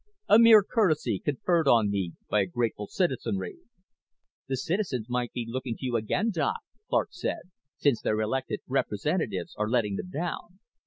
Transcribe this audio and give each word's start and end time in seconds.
A 0.27 0.39
mere 0.39 0.63
courtesy, 0.63 1.19
conferred 1.19 1.67
on 1.67 1.91
me 1.91 2.13
by 2.27 2.39
a 2.39 2.45
grateful 2.47 2.87
citizenry." 2.87 3.57
"The 4.47 4.57
citizens 4.57 5.11
might 5.11 5.31
be 5.31 5.45
looking 5.47 5.77
to 5.77 5.85
you 5.85 5.95
again, 5.95 6.31
Doc," 6.33 6.55
Clark 6.89 7.09
said, 7.11 7.51
"since 7.77 8.01
their 8.01 8.19
elected 8.19 8.61
representatives 8.67 9.53
are 9.59 9.69
letting 9.69 9.97
them 9.97 10.09
down." 10.09 10.57